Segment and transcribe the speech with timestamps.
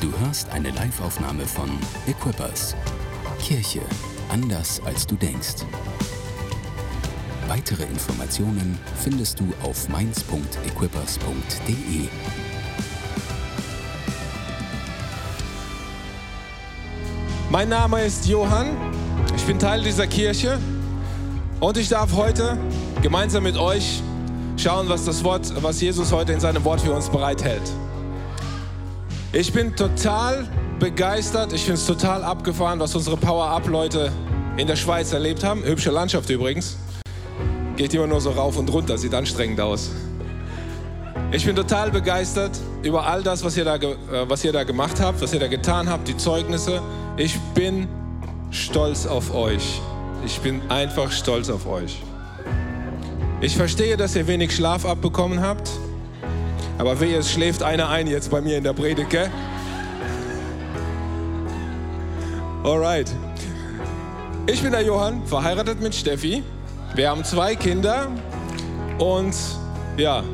[0.00, 1.68] Du hörst eine Live-Aufnahme von
[2.06, 2.74] Equippers.
[3.38, 3.82] Kirche
[4.30, 5.66] anders als du denkst.
[7.48, 12.08] Weitere Informationen findest du auf mainz.equippers.de.
[17.50, 18.68] Mein Name ist Johann,
[19.36, 20.58] ich bin Teil dieser Kirche
[21.60, 22.56] und ich darf heute
[23.02, 24.02] gemeinsam mit euch
[24.56, 27.70] schauen, was das Wort, was Jesus heute in seinem Wort für uns bereithält.
[29.32, 30.48] Ich bin total
[30.80, 34.10] begeistert, ich finde es total abgefahren, was unsere Power-Up-Leute
[34.56, 35.62] in der Schweiz erlebt haben.
[35.62, 36.76] Hübsche Landschaft übrigens.
[37.76, 39.92] Geht immer nur so rauf und runter, sieht anstrengend aus.
[41.30, 43.88] Ich bin total begeistert über all das, was ihr, da, äh,
[44.26, 46.82] was ihr da gemacht habt, was ihr da getan habt, die Zeugnisse.
[47.16, 47.86] Ich bin
[48.50, 49.80] stolz auf euch.
[50.26, 52.02] Ich bin einfach stolz auf euch.
[53.40, 55.70] Ich verstehe, dass ihr wenig Schlaf abbekommen habt,
[56.80, 59.30] aber wehe, es schläft einer ein jetzt bei mir in der Predigt, gell?
[62.64, 63.12] Alright.
[64.46, 66.42] Ich bin der Johann, verheiratet mit Steffi.
[66.94, 68.08] Wir haben zwei Kinder
[68.98, 69.34] und
[69.98, 70.24] ja,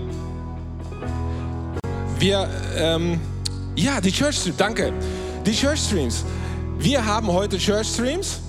[2.21, 3.21] wir, ähm,
[3.75, 4.93] ja, die Church Streams, danke.
[5.45, 6.25] Die Church Streams.
[6.79, 8.41] Wir haben heute Church Streams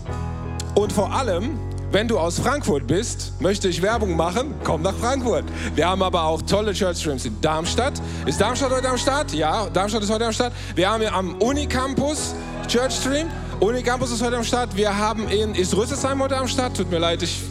[0.75, 1.57] und vor allem,
[1.91, 5.45] wenn du aus Frankfurt bist, möchte ich Werbung machen, komm nach Frankfurt.
[5.75, 7.93] Wir haben aber auch tolle Church Streams in Darmstadt.
[8.25, 9.33] Ist Darmstadt heute am Start?
[9.33, 10.53] Ja, Darmstadt ist heute am Start.
[10.75, 12.35] Wir haben hier am Unicampus
[12.67, 13.27] Church Stream.
[13.59, 14.75] Unicampus ist heute am Start.
[14.75, 16.75] Wir haben in, ist Rüsselsheim heute am Start?
[16.75, 17.41] Tut mir leid, ich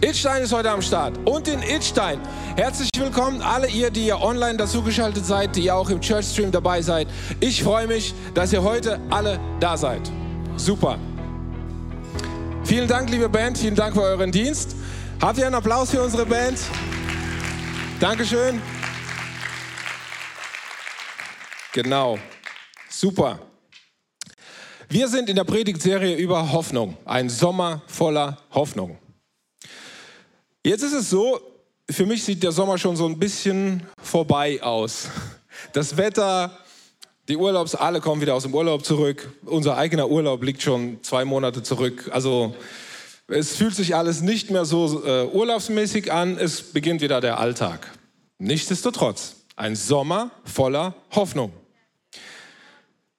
[0.00, 1.18] Itstein ist heute am Start.
[1.24, 2.20] Und in Itstein.
[2.54, 6.52] Herzlich willkommen, alle ihr, die ihr online dazugeschaltet seid, die ihr auch im Church Stream
[6.52, 7.08] dabei seid.
[7.40, 10.02] Ich freue mich, dass ihr heute alle da seid.
[10.56, 10.98] Super.
[12.66, 13.58] Vielen Dank, liebe Band.
[13.58, 14.74] Vielen Dank für euren Dienst.
[15.22, 16.58] Habt ihr einen Applaus für unsere Band?
[18.00, 18.60] Dankeschön.
[21.72, 22.18] Genau.
[22.90, 23.38] Super.
[24.88, 26.96] Wir sind in der Predigtserie über Hoffnung.
[27.04, 28.98] Ein Sommer voller Hoffnung.
[30.64, 31.40] Jetzt ist es so,
[31.88, 35.08] für mich sieht der Sommer schon so ein bisschen vorbei aus.
[35.72, 36.58] Das Wetter,
[37.28, 39.32] die Urlaubs, alle kommen wieder aus dem Urlaub zurück.
[39.44, 42.08] Unser eigener Urlaub liegt schon zwei Monate zurück.
[42.12, 42.54] Also
[43.26, 46.38] es fühlt sich alles nicht mehr so äh, urlaubsmäßig an.
[46.38, 47.90] Es beginnt wieder der Alltag.
[48.38, 51.52] Nichtsdestotrotz, ein Sommer voller Hoffnung.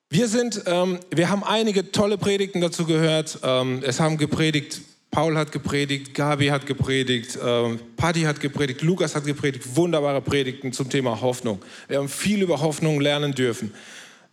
[0.10, 3.40] Wir sind, ähm, wir haben einige tolle Predigten dazu gehört.
[3.44, 4.82] Ähm, es haben gepredigt
[5.12, 10.74] Paul hat gepredigt, Gabi hat gepredigt, äh, Paddy hat gepredigt, Lukas hat gepredigt, wunderbare Predigten
[10.74, 11.60] zum Thema Hoffnung.
[11.88, 13.74] Wir haben viel über Hoffnung lernen dürfen.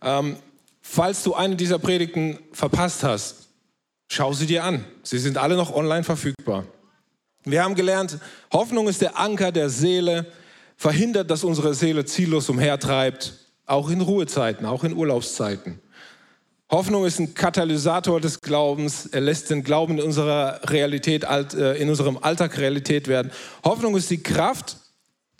[0.05, 0.37] Ähm,
[0.81, 3.49] falls du eine dieser Predigten verpasst hast,
[4.07, 4.85] schau sie dir an.
[5.03, 6.65] Sie sind alle noch online verfügbar.
[7.43, 8.19] Wir haben gelernt,
[8.53, 10.27] Hoffnung ist der Anker der Seele,
[10.77, 13.33] verhindert, dass unsere Seele ziellos umhertreibt,
[13.65, 15.79] auch in Ruhezeiten, auch in Urlaubszeiten.
[16.69, 19.05] Hoffnung ist ein Katalysator des Glaubens.
[19.05, 23.31] Er lässt den Glauben in unserer Realität, äh, in unserem Alltag Realität werden.
[23.63, 24.77] Hoffnung ist die Kraft,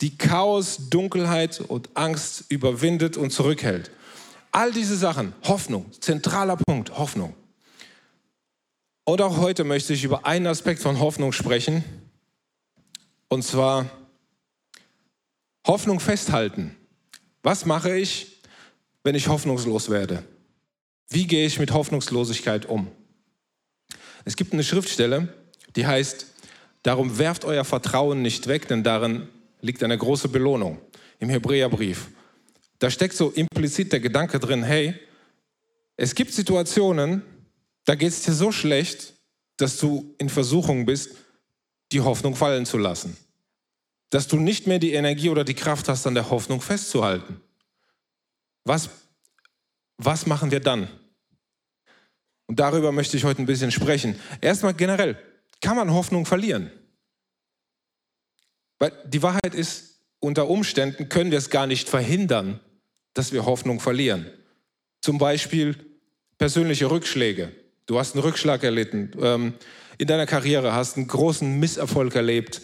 [0.00, 3.90] die Chaos, Dunkelheit und Angst überwindet und zurückhält.
[4.56, 7.34] All diese Sachen, Hoffnung, zentraler Punkt, Hoffnung.
[9.04, 11.84] Und auch heute möchte ich über einen Aspekt von Hoffnung sprechen.
[13.28, 13.90] Und zwar
[15.66, 16.74] Hoffnung festhalten.
[17.42, 18.40] Was mache ich,
[19.04, 20.22] wenn ich hoffnungslos werde?
[21.10, 22.90] Wie gehe ich mit Hoffnungslosigkeit um?
[24.24, 25.34] Es gibt eine Schriftstelle,
[25.76, 26.28] die heißt,
[26.82, 29.28] darum werft euer Vertrauen nicht weg, denn darin
[29.60, 30.78] liegt eine große Belohnung.
[31.18, 32.08] Im Hebräerbrief.
[32.78, 34.94] Da steckt so implizit der Gedanke drin, hey,
[35.96, 37.22] es gibt Situationen,
[37.84, 39.14] da geht es dir so schlecht,
[39.56, 41.16] dass du in Versuchung bist,
[41.92, 43.16] die Hoffnung fallen zu lassen.
[44.10, 47.40] Dass du nicht mehr die Energie oder die Kraft hast, an der Hoffnung festzuhalten.
[48.64, 48.90] Was
[49.98, 50.88] was machen wir dann?
[52.46, 54.20] Und darüber möchte ich heute ein bisschen sprechen.
[54.40, 55.18] Erstmal generell,
[55.60, 56.70] kann man Hoffnung verlieren?
[58.78, 62.60] Weil die Wahrheit ist, unter Umständen können wir es gar nicht verhindern,
[63.16, 64.26] dass wir Hoffnung verlieren.
[65.00, 65.76] Zum Beispiel
[66.38, 67.52] persönliche Rückschläge.
[67.86, 69.54] Du hast einen Rückschlag erlitten ähm,
[69.98, 72.62] in deiner Karriere, hast einen großen Misserfolg erlebt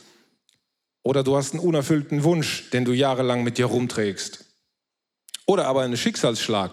[1.03, 4.45] oder du hast einen unerfüllten Wunsch, den du jahrelang mit dir rumträgst.
[5.47, 6.73] Oder aber einen Schicksalsschlag,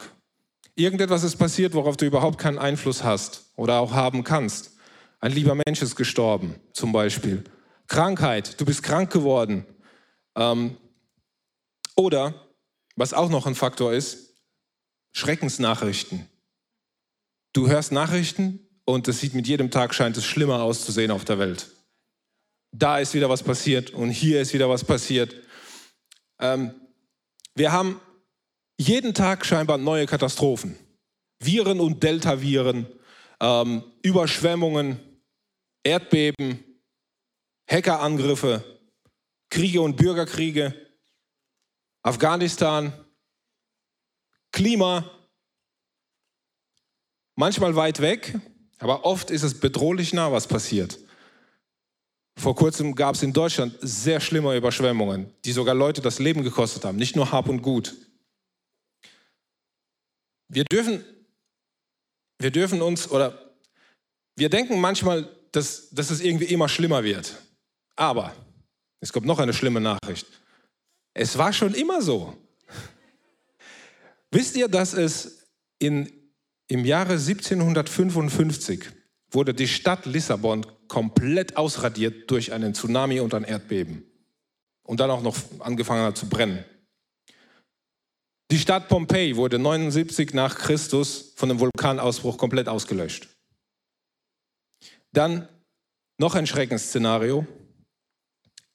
[0.79, 4.77] Irgendetwas ist passiert, worauf du überhaupt keinen Einfluss hast oder auch haben kannst.
[5.19, 7.43] Ein lieber Mensch ist gestorben, zum Beispiel.
[7.87, 9.65] Krankheit, du bist krank geworden.
[10.37, 10.77] Ähm,
[11.97, 12.33] oder,
[12.99, 14.35] was auch noch ein Faktor ist,
[15.13, 16.27] Schreckensnachrichten.
[17.53, 21.39] Du hörst Nachrichten und es sieht mit jedem Tag scheint es schlimmer auszusehen auf der
[21.39, 21.69] Welt.
[22.71, 25.33] Da ist wieder was passiert und hier ist wieder was passiert.
[26.41, 26.73] Ähm,
[27.55, 28.01] wir haben
[28.77, 30.75] jeden Tag scheinbar neue Katastrophen.
[31.41, 32.85] Viren und Deltaviren,
[33.39, 34.99] ähm, Überschwemmungen,
[35.83, 36.65] Erdbeben,
[37.71, 38.61] Hackerangriffe,
[39.49, 40.88] Kriege und Bürgerkriege,
[42.09, 42.91] Afghanistan,
[44.51, 45.07] Klima,
[47.35, 48.39] manchmal weit weg,
[48.79, 50.97] aber oft ist es bedrohlich nah, was passiert.
[52.35, 56.83] Vor kurzem gab es in Deutschland sehr schlimme Überschwemmungen, die sogar Leute das Leben gekostet
[56.83, 57.95] haben, nicht nur Hab und Gut.
[60.47, 61.05] Wir dürfen,
[62.39, 63.53] wir dürfen uns oder
[64.35, 67.35] wir denken manchmal, dass, dass es irgendwie immer schlimmer wird.
[67.95, 68.35] Aber
[68.99, 70.25] es kommt noch eine schlimme Nachricht.
[71.13, 72.35] Es war schon immer so.
[74.31, 75.47] Wisst ihr, dass es
[75.79, 76.11] in,
[76.67, 78.89] im Jahre 1755
[79.31, 84.03] wurde die Stadt Lissabon komplett ausradiert durch einen Tsunami und ein Erdbeben
[84.83, 86.63] und dann auch noch angefangen hat zu brennen.
[88.51, 93.29] Die Stadt Pompeji wurde 79 nach Christus von einem Vulkanausbruch komplett ausgelöscht.
[95.11, 95.47] Dann
[96.17, 97.45] noch ein Schreckensszenario.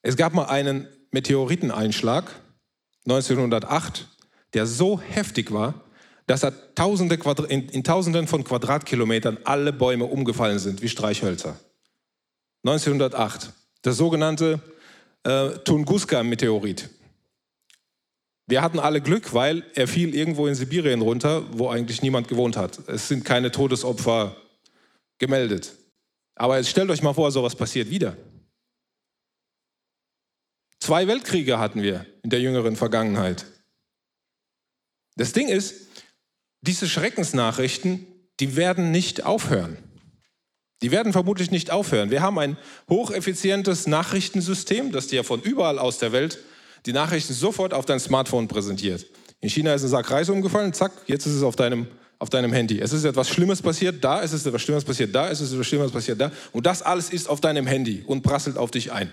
[0.02, 2.30] Es gab mal einen Meteoriteneinschlag
[3.06, 4.08] 1908,
[4.52, 5.74] der so heftig war,
[6.26, 7.16] dass er Tausende
[7.48, 11.56] in, in Tausenden von Quadratkilometern alle Bäume umgefallen sind wie Streichhölzer.
[12.64, 13.52] 1908,
[13.82, 14.60] das sogenannte
[15.22, 16.90] äh, Tunguska-Meteorit.
[18.46, 22.56] Wir hatten alle Glück, weil er fiel irgendwo in Sibirien runter, wo eigentlich niemand gewohnt
[22.56, 22.80] hat.
[22.88, 24.36] Es sind keine Todesopfer
[25.18, 25.74] gemeldet.
[26.34, 28.16] Aber jetzt stellt euch mal vor, sowas passiert wieder.
[30.84, 33.46] Zwei Weltkriege hatten wir in der jüngeren Vergangenheit.
[35.16, 35.76] Das Ding ist,
[36.60, 38.06] diese Schreckensnachrichten,
[38.38, 39.78] die werden nicht aufhören.
[40.82, 42.10] Die werden vermutlich nicht aufhören.
[42.10, 42.58] Wir haben ein
[42.90, 46.38] hocheffizientes Nachrichtensystem, das dir von überall aus der Welt
[46.84, 49.06] die Nachrichten sofort auf dein Smartphone präsentiert.
[49.40, 51.86] In China ist ein Sack Reis umgefallen, zack, jetzt ist es auf deinem,
[52.18, 52.78] auf deinem Handy.
[52.78, 55.66] Es ist etwas Schlimmes passiert, da ist es etwas Schlimmes passiert, da ist es etwas
[55.66, 56.30] Schlimmes passiert, da.
[56.52, 59.10] Und das alles ist auf deinem Handy und prasselt auf dich ein.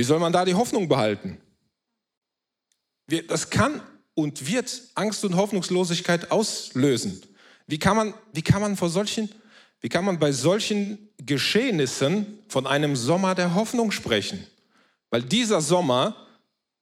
[0.00, 1.36] Wie soll man da die Hoffnung behalten?
[3.28, 3.82] Das kann
[4.14, 7.20] und wird Angst und Hoffnungslosigkeit auslösen.
[7.66, 9.28] Wie kann man, wie kann man vor solchen,
[9.82, 14.46] wie kann man bei solchen Geschehnissen von einem Sommer der Hoffnung sprechen?
[15.10, 16.16] Weil dieser Sommer,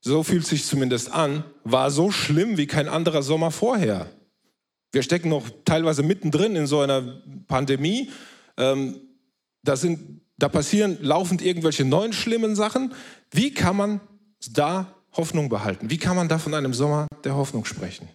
[0.01, 4.09] so fühlt sich zumindest an, war so schlimm wie kein anderer Sommer vorher.
[4.93, 8.13] Wir stecken noch teilweise mittendrin in so einer Pandemie.
[8.57, 9.01] Ähm,
[9.65, 12.95] da, sind, da passieren laufend irgendwelche neuen schlimmen Sachen.
[13.31, 14.01] Wie kann man
[14.51, 15.91] da Hoffnung behalten?
[15.91, 18.09] Wie kann man da von einem Sommer der Hoffnung sprechen?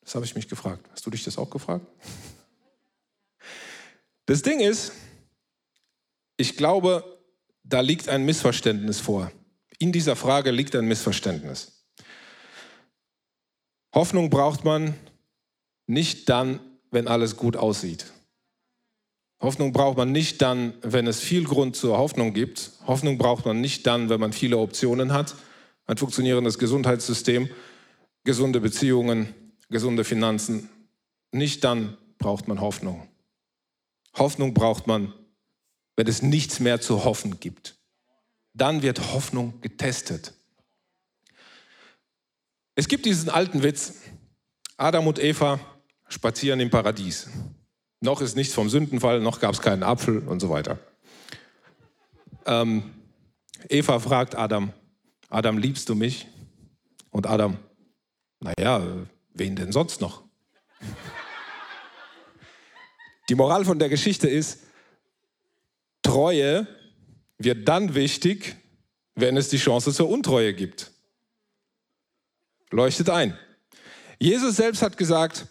[0.00, 0.88] Das habe ich mich gefragt.
[0.90, 1.86] Hast du dich das auch gefragt?
[4.26, 4.92] Das Ding ist,
[6.36, 7.18] ich glaube,
[7.62, 9.30] da liegt ein Missverständnis vor.
[9.78, 11.84] In dieser Frage liegt ein Missverständnis.
[13.94, 14.94] Hoffnung braucht man
[15.86, 16.60] nicht dann,
[16.90, 18.06] wenn alles gut aussieht.
[19.40, 22.72] Hoffnung braucht man nicht dann, wenn es viel Grund zur Hoffnung gibt.
[22.86, 25.34] Hoffnung braucht man nicht dann, wenn man viele Optionen hat,
[25.86, 27.48] ein funktionierendes Gesundheitssystem,
[28.24, 29.34] gesunde Beziehungen,
[29.70, 30.68] gesunde Finanzen.
[31.32, 33.08] Nicht dann braucht man Hoffnung.
[34.16, 35.14] Hoffnung braucht man,
[35.96, 37.76] wenn es nichts mehr zu hoffen gibt.
[38.52, 40.34] Dann wird Hoffnung getestet.
[42.74, 43.94] Es gibt diesen alten Witz,
[44.76, 45.60] Adam und Eva
[46.08, 47.28] spazieren im Paradies.
[48.00, 50.78] Noch ist nichts vom Sündenfall, noch gab es keinen Apfel und so weiter.
[52.46, 52.94] Ähm,
[53.68, 54.72] Eva fragt Adam,
[55.28, 56.26] Adam, liebst du mich?
[57.10, 57.58] Und Adam,
[58.40, 58.82] naja,
[59.34, 60.24] wen denn sonst noch?
[63.28, 64.60] Die Moral von der Geschichte ist,
[66.02, 66.66] Treue
[67.38, 68.56] wird dann wichtig,
[69.14, 70.90] wenn es die Chance zur Untreue gibt.
[72.70, 73.38] Leuchtet ein.
[74.18, 75.46] Jesus selbst hat gesagt,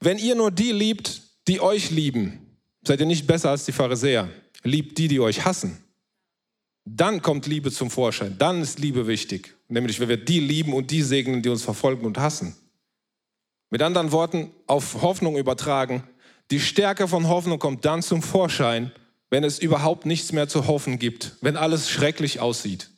[0.00, 2.46] wenn ihr nur die liebt, die euch lieben,
[2.86, 4.28] seid ihr nicht besser als die Pharisäer.
[4.62, 5.82] Liebt die, die euch hassen.
[6.84, 8.36] Dann kommt Liebe zum Vorschein.
[8.38, 9.56] Dann ist Liebe wichtig.
[9.66, 12.54] Nämlich, wenn wir die lieben und die segnen, die uns verfolgen und hassen.
[13.68, 16.04] Mit anderen Worten, auf Hoffnung übertragen.
[16.52, 18.92] Die Stärke von Hoffnung kommt dann zum Vorschein,
[19.28, 22.90] wenn es überhaupt nichts mehr zu hoffen gibt, wenn alles schrecklich aussieht,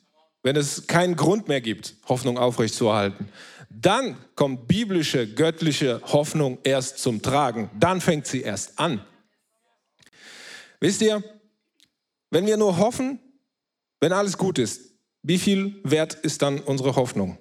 [0.43, 3.29] wenn es keinen Grund mehr gibt, Hoffnung aufrechtzuerhalten.
[3.75, 7.69] Dann kommt biblische, göttliche Hoffnung erst zum Tragen.
[7.79, 9.03] Dann fängt sie erst an.
[10.79, 11.23] Wisst ihr,
[12.29, 13.19] wenn wir nur hoffen,
[13.99, 17.37] wenn alles gut ist, wie viel wert ist dann unsere Hoffnung?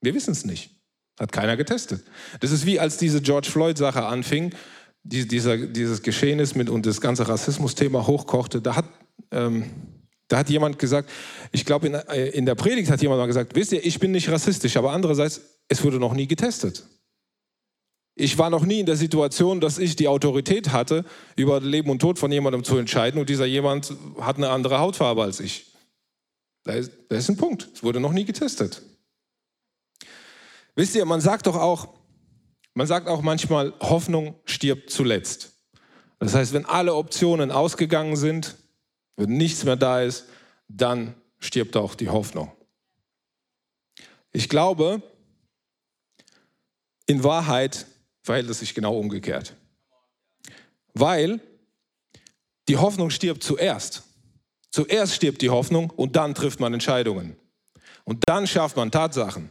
[0.00, 0.70] Wir wissen es nicht.
[1.18, 2.04] Hat keiner getestet.
[2.40, 4.52] Das ist wie als diese George Floyd-Sache anfing,
[5.04, 8.60] die, dieser, dieses Geschehnis mit und das ganze Rassismus-Thema hochkochte.
[8.60, 8.86] Da hat,
[9.30, 9.70] ähm,
[10.28, 11.10] da hat jemand gesagt,
[11.52, 14.10] ich glaube, in, äh, in der Predigt hat jemand mal gesagt, wisst ihr, ich bin
[14.10, 16.84] nicht rassistisch, aber andererseits Es wurde noch nie getestet.
[18.16, 21.04] Ich war noch nie in der Situation, dass ich die Autorität hatte,
[21.36, 25.22] über Leben und Tod von jemandem zu entscheiden und dieser jemand hat eine andere Hautfarbe
[25.22, 25.72] als ich.
[26.62, 27.68] Da ist, da ist ein Punkt.
[27.74, 28.82] Es wurde noch nie getestet.
[30.76, 31.88] Wisst ihr, man sagt doch auch,
[32.74, 35.52] man sagt auch manchmal, Hoffnung stirbt zuletzt.
[36.18, 38.56] Das heißt, wenn alle Optionen ausgegangen sind,
[39.16, 40.26] wenn nichts mehr da ist,
[40.68, 42.50] dann stirbt auch die Hoffnung.
[44.32, 45.02] Ich glaube,
[47.06, 47.86] in Wahrheit
[48.22, 49.54] verhält es sich genau umgekehrt.
[50.94, 51.40] Weil
[52.68, 54.04] die Hoffnung stirbt zuerst.
[54.70, 57.36] Zuerst stirbt die Hoffnung und dann trifft man Entscheidungen.
[58.04, 59.50] Und dann schafft man Tatsachen.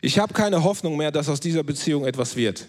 [0.00, 2.68] Ich habe keine Hoffnung mehr, dass aus dieser Beziehung etwas wird.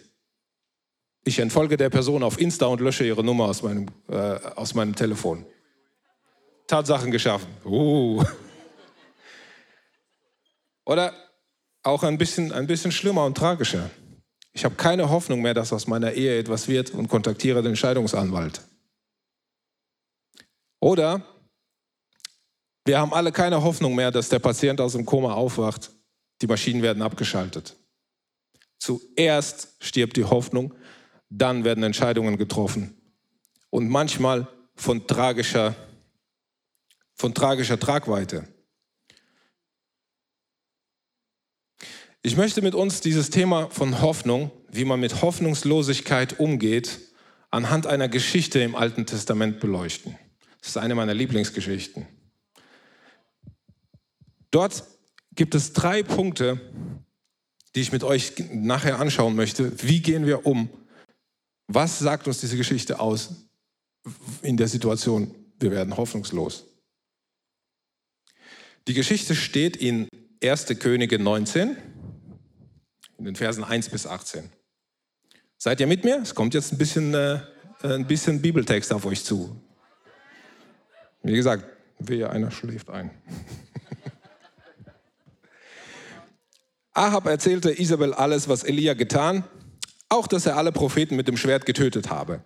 [1.23, 4.95] Ich entfolge der Person auf Insta und lösche ihre Nummer aus meinem, äh, aus meinem
[4.95, 5.45] Telefon.
[6.67, 7.47] Tatsachen geschaffen.
[7.65, 8.23] Uh.
[10.85, 11.13] Oder
[11.83, 13.89] auch ein bisschen, ein bisschen schlimmer und tragischer.
[14.59, 18.59] Ich habe keine Hoffnung mehr, dass aus meiner Ehe etwas wird und kontaktiere den Scheidungsanwalt.
[20.81, 21.23] Oder
[22.83, 25.91] wir haben alle keine Hoffnung mehr, dass der Patient aus dem Koma aufwacht.
[26.41, 27.77] Die Maschinen werden abgeschaltet.
[28.79, 30.73] Zuerst stirbt die Hoffnung,
[31.29, 32.97] dann werden Entscheidungen getroffen.
[33.69, 35.73] Und manchmal von tragischer,
[37.15, 38.45] von tragischer Tragweite.
[42.21, 46.99] Ich möchte mit uns dieses Thema von Hoffnung, wie man mit Hoffnungslosigkeit umgeht,
[47.49, 50.17] anhand einer Geschichte im Alten Testament beleuchten.
[50.59, 52.05] Das ist eine meiner Lieblingsgeschichten.
[54.51, 54.83] Dort
[55.33, 56.59] gibt es drei Punkte,
[57.73, 59.71] die ich mit euch nachher anschauen möchte.
[59.81, 60.69] Wie gehen wir um?
[61.67, 63.47] Was sagt uns diese Geschichte aus
[64.41, 66.65] in der Situation, wir werden hoffnungslos?
[68.89, 70.09] Die Geschichte steht in
[70.43, 70.65] 1.
[70.79, 71.77] Könige 19
[73.19, 74.49] in den Versen 1 bis 18.
[75.57, 76.21] Seid ihr mit mir?
[76.21, 77.39] Es kommt jetzt ein bisschen, äh,
[77.83, 79.61] ein bisschen Bibeltext auf euch zu.
[81.21, 81.65] Wie gesagt,
[81.99, 83.11] wehe, einer schläft ein.
[86.93, 89.43] Ahab erzählte Isabel alles, was Elia getan,
[90.07, 92.41] auch dass er alle Propheten mit dem Schwert getötet habe.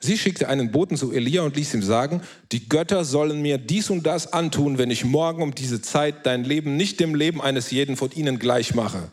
[0.00, 3.90] Sie schickte einen Boten zu Elia und ließ ihm sagen, die Götter sollen mir dies
[3.90, 7.70] und das antun, wenn ich morgen um diese Zeit dein Leben nicht dem Leben eines
[7.70, 9.10] jeden von ihnen gleich mache.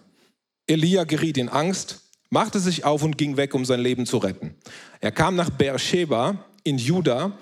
[0.68, 4.56] Elia geriet in Angst, machte sich auf und ging weg, um sein Leben zu retten.
[5.02, 7.38] Er kam nach Beersheba in Juda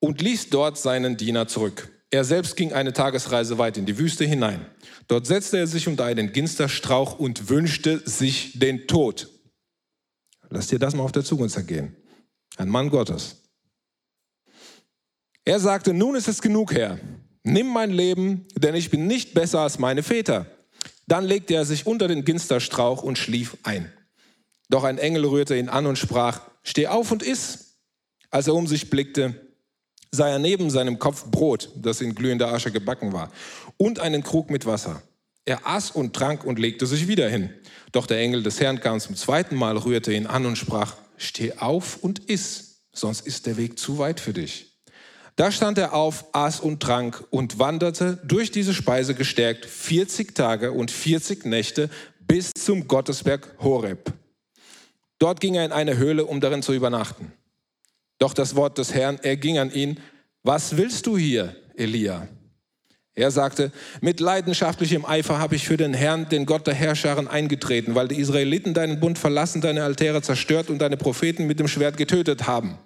[0.00, 1.90] und ließ dort seinen Diener zurück.
[2.10, 4.64] Er selbst ging eine Tagesreise weit in die Wüste hinein.
[5.08, 9.28] Dort setzte er sich unter einen Ginsterstrauch und wünschte sich den Tod.
[10.48, 11.94] Lass dir das mal auf der Zunge zergehen.
[12.56, 13.42] Ein Mann Gottes.
[15.44, 16.98] Er sagte, nun ist es genug, Herr.
[17.42, 20.46] Nimm mein Leben, denn ich bin nicht besser als meine Väter.
[21.08, 23.90] Dann legte er sich unter den Ginsterstrauch und schlief ein.
[24.68, 27.78] Doch ein Engel rührte ihn an und sprach, steh auf und iss.
[28.30, 29.34] Als er um sich blickte,
[30.12, 33.32] sah er neben seinem Kopf Brot, das in glühender Asche gebacken war,
[33.78, 35.02] und einen Krug mit Wasser.
[35.46, 37.48] Er aß und trank und legte sich wieder hin.
[37.92, 41.54] Doch der Engel des Herrn kam zum zweiten Mal, rührte ihn an und sprach, steh
[41.54, 44.67] auf und iss, sonst ist der Weg zu weit für dich.
[45.38, 50.72] Da stand er auf, aß und trank und wanderte durch diese Speise gestärkt 40 Tage
[50.72, 51.90] und 40 Nächte
[52.26, 54.12] bis zum Gottesberg Horeb.
[55.20, 57.30] Dort ging er in eine Höhle, um darin zu übernachten.
[58.18, 60.00] Doch das Wort des Herrn erging an ihn,
[60.42, 62.26] was willst du hier, Elia?
[63.14, 67.94] Er sagte, mit leidenschaftlichem Eifer habe ich für den Herrn, den Gott der Herrscharen, eingetreten,
[67.94, 71.96] weil die Israeliten deinen Bund verlassen, deine Altäre zerstört und deine Propheten mit dem Schwert
[71.96, 72.76] getötet haben.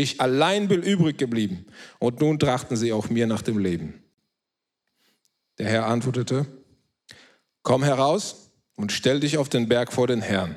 [0.00, 1.66] Ich allein bin übrig geblieben.
[1.98, 4.00] Und nun trachten sie auch mir nach dem Leben.
[5.58, 6.46] Der Herr antwortete,
[7.64, 10.54] komm heraus und stell dich auf den Berg vor den Herrn.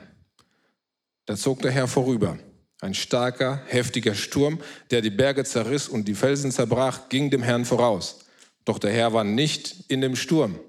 [1.25, 2.37] Da zog der Herr vorüber.
[2.81, 4.59] Ein starker, heftiger Sturm,
[4.91, 8.19] der die Berge zerriss und die Felsen zerbrach, ging dem Herrn voraus.
[8.63, 10.59] Doch der Herr war nicht in dem Sturm.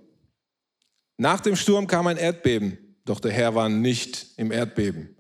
[1.19, 5.15] Nach dem Sturm kam ein Erdbeben, doch der Herr war nicht im Erdbeben.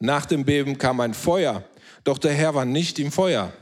[0.00, 1.64] Nach dem Beben kam ein Feuer,
[2.08, 3.52] doch der Herr war nicht im Feuer.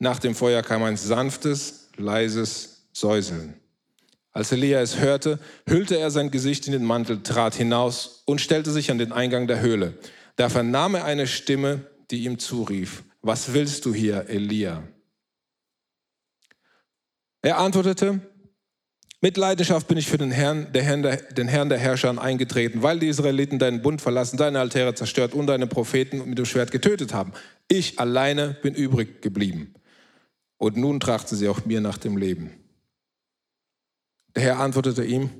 [0.00, 3.54] Nach dem Feuer kam ein sanftes, leises Säuseln.
[4.32, 8.72] Als Elia es hörte, hüllte er sein Gesicht in den Mantel, trat hinaus und stellte
[8.72, 9.96] sich an den Eingang der Höhle.
[10.34, 14.82] Da vernahm er eine Stimme, die ihm zurief, was willst du hier, Elia?
[17.40, 18.20] Er antwortete,
[19.24, 22.82] mit Leidenschaft bin ich für den Herrn, der Herrn der, den Herrn der Herrscher eingetreten,
[22.82, 26.70] weil die Israeliten deinen Bund verlassen, deine Altäre zerstört und deine Propheten mit dem Schwert
[26.70, 27.32] getötet haben.
[27.66, 29.72] Ich alleine bin übrig geblieben.
[30.58, 32.50] Und nun trachten sie auch mir nach dem Leben.
[34.36, 35.30] Der Herr antwortete ihm,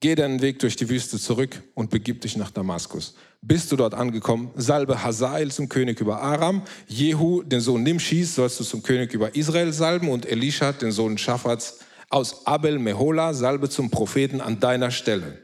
[0.00, 3.14] Geh deinen Weg durch die Wüste zurück und begib dich nach Damaskus.
[3.42, 8.58] Bist du dort angekommen, salbe Hazael zum König über Aram, Jehu, den Sohn Nimschis, sollst
[8.58, 13.68] du zum König über Israel salben und Elisha, den Sohn Schaffats, aus Abel Mehola, salbe
[13.68, 15.38] zum Propheten an deiner Stelle.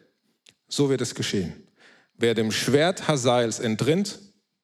[0.68, 1.52] So wird es geschehen.
[2.14, 4.18] Wer dem Schwert Hazaels entrinnt,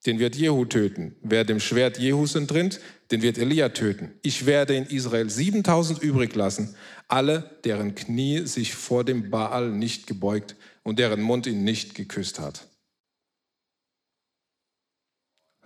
[0.07, 1.17] den wird Jehu töten.
[1.23, 2.81] Wer dem Schwert Jehus entrinnt,
[3.11, 4.13] den wird Elia töten.
[4.23, 6.75] Ich werde in Israel 7000 übrig lassen,
[7.09, 12.39] alle, deren Knie sich vor dem Baal nicht gebeugt und deren Mund ihn nicht geküsst
[12.41, 12.67] hat.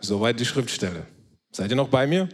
[0.01, 1.07] Soweit die Schriftstelle.
[1.53, 2.29] Seid ihr noch bei mir?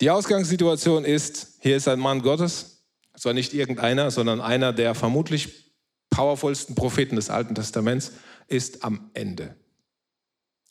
[0.00, 5.74] Die Ausgangssituation ist, hier ist ein Mann Gottes, zwar nicht irgendeiner, sondern einer der vermutlich
[6.08, 8.12] powervollsten Propheten des Alten Testaments,
[8.48, 9.56] ist am Ende.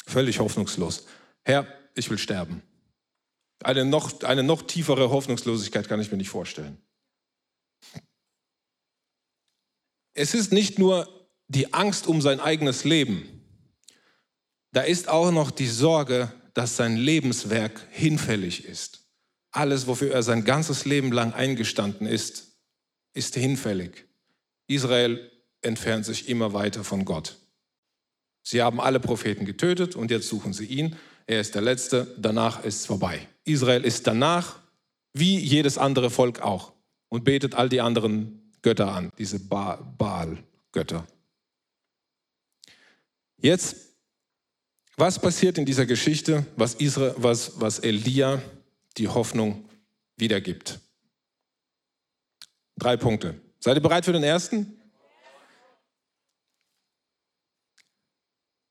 [0.05, 1.05] Völlig hoffnungslos.
[1.43, 2.63] Herr, ich will sterben.
[3.63, 6.81] Eine noch, eine noch tiefere Hoffnungslosigkeit kann ich mir nicht vorstellen.
[10.13, 11.07] Es ist nicht nur
[11.47, 13.39] die Angst um sein eigenes Leben,
[14.71, 19.08] da ist auch noch die Sorge, dass sein Lebenswerk hinfällig ist.
[19.51, 22.57] Alles, wofür er sein ganzes Leben lang eingestanden ist,
[23.13, 24.05] ist hinfällig.
[24.67, 27.37] Israel entfernt sich immer weiter von Gott.
[28.43, 30.95] Sie haben alle Propheten getötet und jetzt suchen sie ihn.
[31.27, 33.27] Er ist der Letzte, danach ist es vorbei.
[33.43, 34.59] Israel ist danach
[35.13, 36.73] wie jedes andere Volk auch
[37.09, 41.07] und betet all die anderen Götter an, diese Baal-Götter.
[43.41, 43.75] Jetzt,
[44.97, 48.41] was passiert in dieser Geschichte, was, Israel, was, was Elia
[48.97, 49.69] die Hoffnung
[50.17, 50.79] wiedergibt?
[52.77, 53.39] Drei Punkte.
[53.59, 54.79] Seid ihr bereit für den ersten?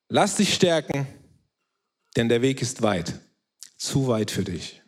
[0.08, 1.06] Lass dich stärken,
[2.16, 3.20] denn der Weg ist weit,
[3.76, 4.82] zu weit für dich.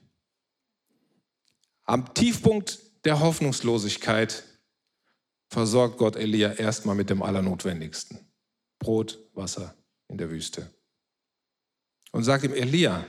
[1.84, 4.44] Am Tiefpunkt der Hoffnungslosigkeit
[5.48, 8.30] versorgt Gott Elia erstmal mit dem Allernotwendigsten.
[8.78, 9.76] Brot, Wasser
[10.08, 10.72] in der Wüste.
[12.12, 13.06] Und sagt ihm, Elia,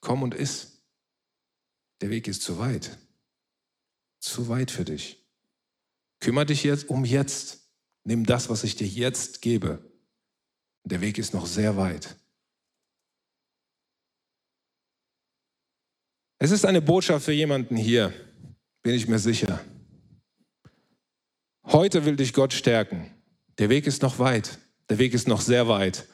[0.00, 0.73] komm und iss.
[2.04, 2.98] Der Weg ist zu weit.
[4.20, 5.24] Zu weit für dich.
[6.20, 7.66] Kümmer dich jetzt um jetzt.
[8.02, 9.82] Nimm das, was ich dir jetzt gebe.
[10.84, 12.14] Der Weg ist noch sehr weit.
[16.36, 18.12] Es ist eine Botschaft für jemanden hier,
[18.82, 19.64] bin ich mir sicher.
[21.64, 23.14] Heute will dich Gott stärken.
[23.56, 24.58] Der Weg ist noch weit.
[24.90, 26.06] Der Weg ist noch sehr weit.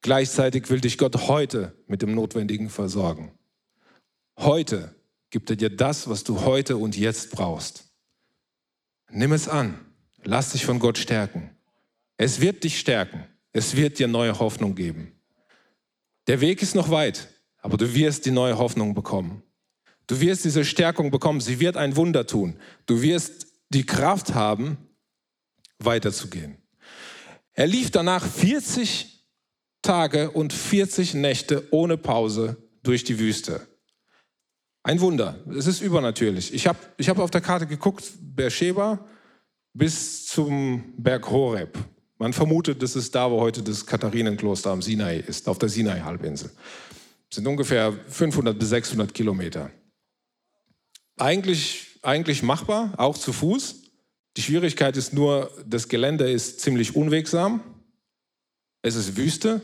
[0.00, 3.38] Gleichzeitig will dich Gott heute mit dem Notwendigen versorgen.
[4.42, 4.92] Heute
[5.30, 7.84] gibt er dir das, was du heute und jetzt brauchst.
[9.08, 9.78] Nimm es an.
[10.24, 11.50] Lass dich von Gott stärken.
[12.16, 13.24] Es wird dich stärken.
[13.52, 15.12] Es wird dir neue Hoffnung geben.
[16.26, 17.28] Der Weg ist noch weit,
[17.58, 19.44] aber du wirst die neue Hoffnung bekommen.
[20.08, 21.40] Du wirst diese Stärkung bekommen.
[21.40, 22.58] Sie wird ein Wunder tun.
[22.86, 24.76] Du wirst die Kraft haben,
[25.78, 26.56] weiterzugehen.
[27.52, 29.24] Er lief danach 40
[29.82, 33.68] Tage und 40 Nächte ohne Pause durch die Wüste.
[34.84, 35.38] Ein Wunder.
[35.56, 36.52] Es ist übernatürlich.
[36.52, 38.98] Ich habe ich hab auf der Karte geguckt, Beersheba
[39.74, 41.78] bis zum Berg Horeb.
[42.18, 46.50] Man vermutet, dass es da, wo heute das Katharinenkloster am Sinai ist, auf der Sinai-Halbinsel.
[47.28, 49.70] Das sind ungefähr 500 bis 600 Kilometer.
[51.16, 53.82] Eigentlich, eigentlich machbar, auch zu Fuß.
[54.36, 57.62] Die Schwierigkeit ist nur, das Gelände ist ziemlich unwegsam.
[58.82, 59.60] Es ist Wüste.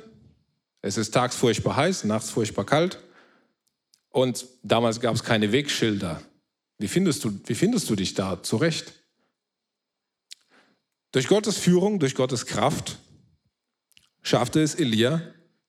[0.80, 2.98] Es ist tags furchtbar heiß, nachts furchtbar kalt.
[4.18, 6.20] Und damals gab es keine Wegschilder.
[6.78, 8.92] Wie findest du, wie findest du dich da zurecht?
[11.12, 12.98] Durch Gottes Führung, durch Gottes Kraft
[14.22, 15.22] schaffte es Elia,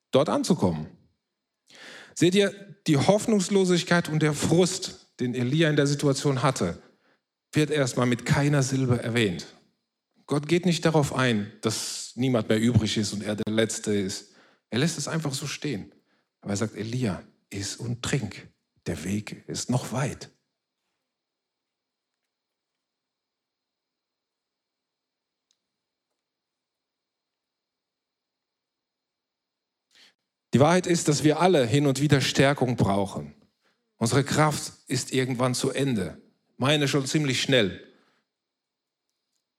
[0.10, 0.88] dort anzukommen.
[2.16, 6.82] Seht ihr, die Hoffnungslosigkeit und der Frust, den Elia in der Situation hatte,
[7.54, 9.46] wird erstmal mit keiner Silbe erwähnt.
[10.26, 14.32] Gott geht nicht darauf ein, dass niemand mehr übrig ist und er der Letzte ist.
[14.72, 15.92] Er lässt es einfach so stehen.
[16.42, 18.50] Aber er sagt, Elia, iss und trink.
[18.86, 20.32] Der Weg ist noch weit.
[30.54, 33.36] Die Wahrheit ist, dass wir alle hin und wieder Stärkung brauchen.
[33.98, 36.22] Unsere Kraft ist irgendwann zu Ende.
[36.58, 37.86] Meine schon ziemlich schnell.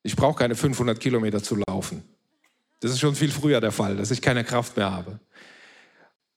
[0.03, 2.03] Ich brauche keine 500 Kilometer zu laufen.
[2.81, 5.21] Das ist schon viel früher der Fall, dass ich keine Kraft mehr habe.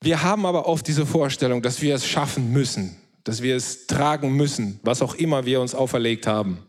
[0.04, 4.36] Wir haben aber oft diese Vorstellung, dass wir es schaffen müssen, dass wir es tragen
[4.36, 6.68] müssen, was auch immer wir uns auferlegt haben.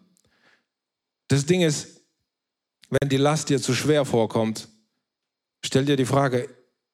[1.27, 2.01] Das Ding ist,
[2.90, 4.68] wenn die Last dir zu schwer vorkommt,
[5.64, 6.49] stell dir die Frage,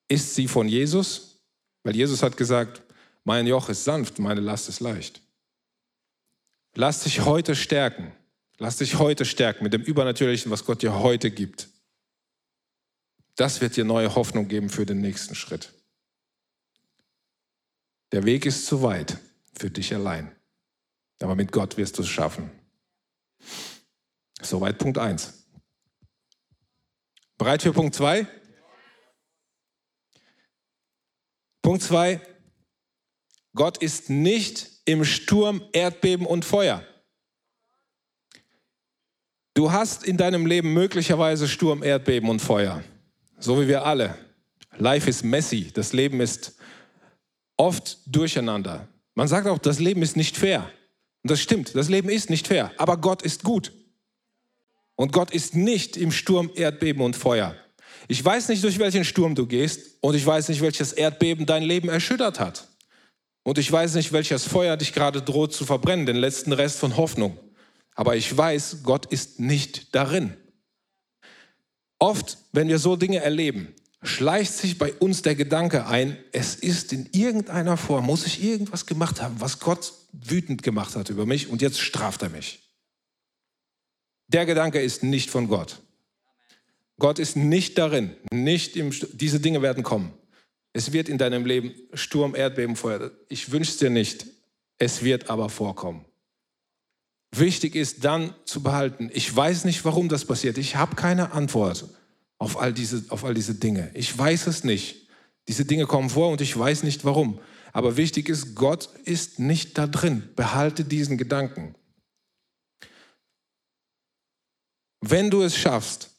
[0.08, 1.42] ist sie von Jesus?
[1.82, 2.80] Weil Jesus hat gesagt,
[3.22, 5.20] mein Joch ist sanft, meine Last ist leicht.
[6.74, 8.12] Lass dich heute stärken.
[8.56, 11.68] Lass dich heute stärken mit dem Übernatürlichen, was Gott dir heute gibt.
[13.36, 15.74] Das wird dir neue Hoffnung geben für den nächsten Schritt.
[18.12, 19.18] Der Weg ist zu weit
[19.52, 20.34] für dich allein.
[21.22, 22.50] Aber mit Gott wirst du es schaffen.
[24.40, 25.44] Soweit Punkt 1.
[27.36, 28.26] Bereit für Punkt 2?
[31.62, 32.20] Punkt 2.
[33.54, 36.84] Gott ist nicht im Sturm, Erdbeben und Feuer.
[39.54, 42.82] Du hast in deinem Leben möglicherweise Sturm, Erdbeben und Feuer.
[43.38, 44.16] So wie wir alle.
[44.78, 45.70] Life is messy.
[45.72, 46.56] Das Leben ist
[47.60, 48.88] oft durcheinander.
[49.14, 50.70] Man sagt auch, das Leben ist nicht fair.
[51.22, 52.72] Und das stimmt, das Leben ist nicht fair.
[52.78, 53.72] Aber Gott ist gut.
[54.96, 57.54] Und Gott ist nicht im Sturm, Erdbeben und Feuer.
[58.08, 61.62] Ich weiß nicht, durch welchen Sturm du gehst und ich weiß nicht, welches Erdbeben dein
[61.62, 62.66] Leben erschüttert hat.
[63.42, 66.96] Und ich weiß nicht, welches Feuer dich gerade droht zu verbrennen, den letzten Rest von
[66.96, 67.38] Hoffnung.
[67.94, 70.34] Aber ich weiß, Gott ist nicht darin.
[71.98, 76.92] Oft, wenn wir so Dinge erleben, schleicht sich bei uns der Gedanke ein, es ist
[76.92, 81.48] in irgendeiner Form, muss ich irgendwas gemacht haben, was Gott wütend gemacht hat über mich
[81.48, 82.60] und jetzt straft er mich.
[84.28, 85.80] Der Gedanke ist nicht von Gott.
[86.98, 90.12] Gott ist nicht darin, nicht im, diese Dinge werden kommen.
[90.72, 93.10] Es wird in deinem Leben Sturm, Erdbeben, Feuer.
[93.28, 94.26] Ich wünsche es dir nicht.
[94.78, 96.04] Es wird aber vorkommen.
[97.32, 100.58] Wichtig ist dann zu behalten, ich weiß nicht, warum das passiert.
[100.58, 101.86] Ich habe keine Antwort
[102.40, 103.90] auf all, diese, auf all diese Dinge.
[103.94, 105.08] Ich weiß es nicht.
[105.46, 107.38] Diese Dinge kommen vor und ich weiß nicht warum.
[107.72, 110.28] Aber wichtig ist, Gott ist nicht da drin.
[110.34, 111.74] Behalte diesen Gedanken.
[115.00, 116.10] Wenn du es schaffst,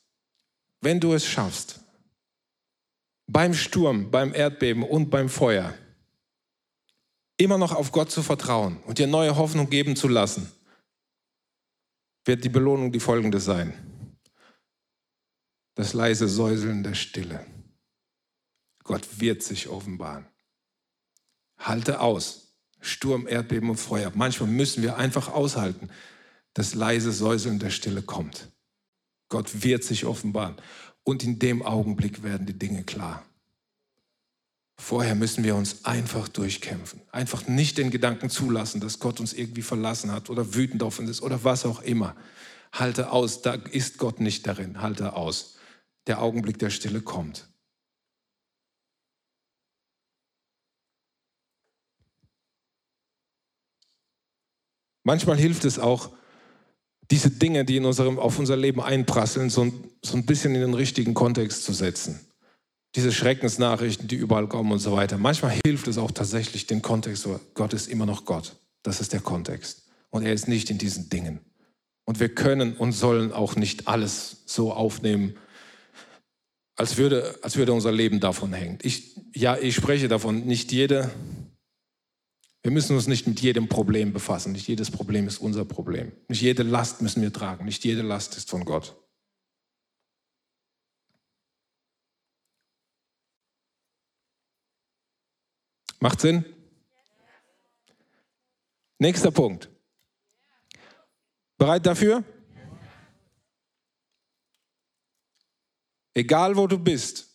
[0.79, 1.81] wenn du es schaffst,
[3.27, 5.73] beim Sturm, beim Erdbeben und beim Feuer,
[7.37, 10.51] immer noch auf Gott zu vertrauen und dir neue Hoffnung geben zu lassen,
[12.25, 13.90] wird die Belohnung die folgende sein.
[15.75, 17.45] Das leise Säuseln der Stille.
[18.83, 20.25] Gott wird sich offenbaren.
[21.57, 22.55] Halte aus.
[22.81, 24.11] Sturm, Erdbeben und Feuer.
[24.15, 25.89] Manchmal müssen wir einfach aushalten.
[26.53, 28.49] Das leise Säuseln der Stille kommt.
[29.29, 30.55] Gott wird sich offenbaren.
[31.03, 33.23] Und in dem Augenblick werden die Dinge klar.
[34.77, 37.01] Vorher müssen wir uns einfach durchkämpfen.
[37.11, 41.09] Einfach nicht den Gedanken zulassen, dass Gott uns irgendwie verlassen hat oder wütend auf uns
[41.09, 42.15] ist oder was auch immer.
[42.73, 44.81] Halte aus, da ist Gott nicht darin.
[44.81, 45.57] Halte aus.
[46.07, 47.47] Der Augenblick der Stille kommt.
[55.03, 56.11] Manchmal hilft es auch,
[57.09, 60.73] diese Dinge, die in unserem, auf unser Leben einprasseln, so, so ein bisschen in den
[60.73, 62.19] richtigen Kontext zu setzen.
[62.95, 65.17] Diese Schreckensnachrichten, die überall kommen und so weiter.
[65.17, 68.55] Manchmal hilft es auch tatsächlich, den Kontext, Gott ist immer noch Gott.
[68.83, 69.89] Das ist der Kontext.
[70.09, 71.39] Und er ist nicht in diesen Dingen.
[72.05, 75.35] Und wir können und sollen auch nicht alles so aufnehmen,
[76.81, 78.79] als würde, als würde unser Leben davon hängen.
[78.81, 81.11] Ich, ja, ich spreche davon, nicht jede
[82.63, 84.51] wir müssen uns nicht mit jedem Problem befassen.
[84.51, 86.11] Nicht jedes Problem ist unser Problem.
[86.27, 87.65] Nicht jede Last müssen wir tragen.
[87.65, 88.95] Nicht jede Last ist von Gott.
[95.99, 96.45] Macht Sinn?
[98.99, 99.69] Nächster Punkt.
[101.57, 102.23] Bereit dafür?
[106.13, 107.27] Egal wo du bist,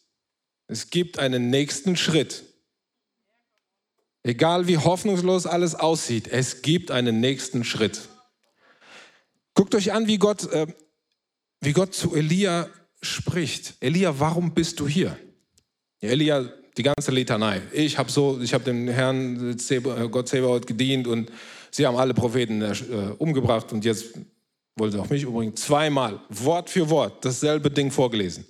[0.69, 2.45] es gibt einen nächsten Schritt.
[4.23, 8.09] Egal wie hoffnungslos alles aussieht, es gibt einen nächsten Schritt.
[9.55, 10.67] Guckt euch an, wie Gott, äh,
[11.61, 12.69] wie Gott zu Elia
[13.01, 13.75] spricht.
[13.81, 15.17] Elia, warum bist du hier?
[16.01, 17.63] Ja, Elia, die ganze Litanei.
[17.73, 21.31] Ich habe so, ich dem Herrn äh, Gott Zebaoth gedient und
[21.71, 22.75] sie haben alle Propheten äh,
[23.19, 24.07] umgebracht und jetzt
[24.77, 25.57] wollen sie auch mich umbringen.
[25.57, 28.45] Zweimal, Wort für Wort, dasselbe Ding vorgelesen.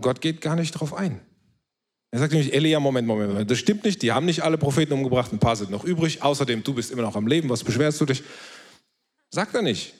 [0.00, 1.20] Gott geht gar nicht darauf ein.
[2.10, 4.92] Er sagt nämlich, Elia, Moment, Moment, Moment, das stimmt nicht, die haben nicht alle Propheten
[4.92, 8.00] umgebracht, ein paar sind noch übrig, außerdem, du bist immer noch am Leben, was beschwerst
[8.00, 8.22] du dich?
[9.30, 9.94] Sagt er nicht.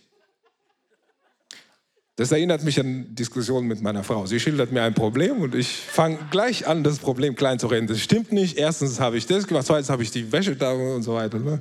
[2.17, 4.27] Das erinnert mich an Diskussionen mit meiner Frau.
[4.27, 7.89] Sie schildert mir ein Problem und ich fange gleich an, das Problem klein zu reden.
[7.89, 8.57] Das stimmt nicht.
[8.57, 11.41] Erstens habe ich das gemacht, zweitens habe ich die Wäsche da und so weiter.
[11.41, 11.61] Ne?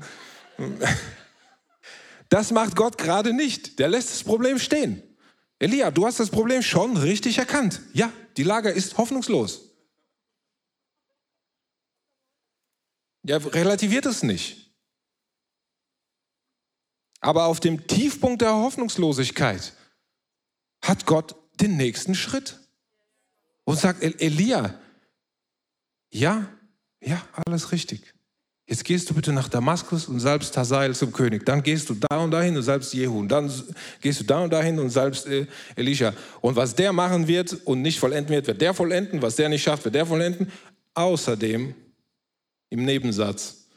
[2.30, 3.80] Das macht Gott gerade nicht.
[3.80, 5.02] Der lässt das Problem stehen.
[5.63, 7.82] Elia, du hast das Problem schon richtig erkannt.
[7.93, 9.69] Ja, die Lage ist hoffnungslos.
[13.23, 14.69] Ja, relativiert es nicht.
[17.21, 19.71] Aber auf dem Tiefpunkt der Hoffnungslosigkeit
[20.82, 22.60] hat Gott den nächsten Schritt
[23.63, 24.78] und sagt, Elia,
[26.12, 26.52] ja,
[26.99, 28.12] ja, alles richtig.
[28.65, 31.45] Jetzt gehst du bitte nach Damaskus und salbst Hazael zum König.
[31.45, 33.19] Dann gehst du da und dahin und salbst Jehu.
[33.19, 33.52] Und dann
[33.99, 36.13] gehst du da und dahin und salbst äh, Elisha.
[36.39, 39.21] Und was der machen wird und nicht vollenden wird, wird der vollenden.
[39.21, 40.49] Was der nicht schafft, wird der vollenden.
[40.93, 41.76] Außerdem,
[42.69, 43.67] im Nebensatz,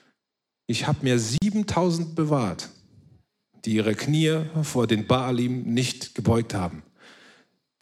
[0.68, 2.68] ich habe mir 7000 bewahrt,
[3.64, 6.82] die ihre Knie vor den Baalim nicht gebeugt haben.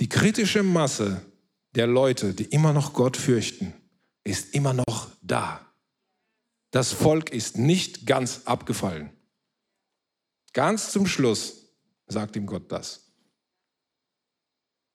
[0.01, 1.21] Die kritische Masse
[1.75, 3.75] der Leute, die immer noch Gott fürchten,
[4.25, 5.64] ist immer noch da.
[6.75, 9.11] Das Volk ist nicht ganz abgefallen.
[10.53, 11.69] Ganz zum Schluss
[12.09, 13.13] sagt ihm Gott das.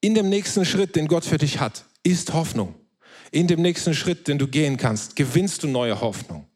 [0.02, 2.76] In dem nächsten Schritt, den Gott für dich hat, ist Hoffnung.
[3.32, 6.50] In dem nächsten Schritt, den du gehen kannst, gewinnst du neue Hoffnung.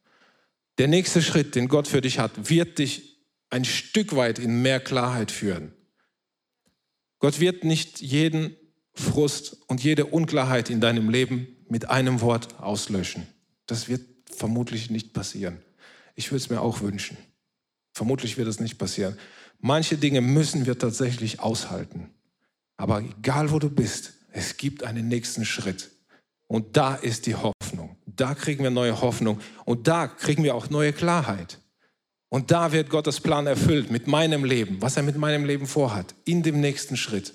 [0.77, 4.81] Der nächste Schritt, den Gott für dich hat, wird dich ein Stück weit in mehr
[4.81, 5.71] Klarheit führen.
[7.19, 8.57] Gott wird nicht jeden
[8.93, 13.25] Frust und jede Unklarheit in deinem Leben mit einem Wort auslöschen.
[13.67, 15.59] Das wird vermutlich nicht passieren.
[16.15, 17.17] Ich würde es mir auch wünschen.
[17.93, 19.17] Vermutlich wird es nicht passieren.
[19.59, 22.09] Manche Dinge müssen wir tatsächlich aushalten.
[22.77, 25.91] Aber egal wo du bist, es gibt einen nächsten Schritt.
[26.47, 27.95] Und da ist die Hoffnung.
[28.05, 29.39] Da kriegen wir neue Hoffnung.
[29.65, 31.59] Und da kriegen wir auch neue Klarheit.
[32.29, 36.15] Und da wird Gottes Plan erfüllt mit meinem Leben, was er mit meinem Leben vorhat,
[36.25, 37.33] in dem nächsten Schritt.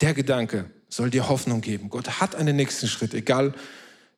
[0.00, 1.90] Der Gedanke soll dir Hoffnung geben.
[1.90, 3.54] Gott hat einen nächsten Schritt, egal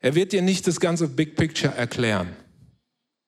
[0.06, 2.36] er wird dir nicht das ganze Big Picture erklären.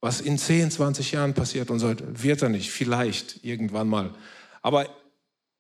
[0.01, 2.71] Was in 10, 20 Jahren passiert und sollte, wird er nicht.
[2.71, 4.14] Vielleicht irgendwann mal.
[4.62, 4.88] Aber